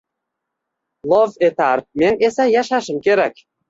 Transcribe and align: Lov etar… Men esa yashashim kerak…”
Lov 1.13 1.37
etar… 1.51 1.87
Men 2.05 2.21
esa 2.33 2.51
yashashim 2.57 3.09
kerak…” 3.09 3.49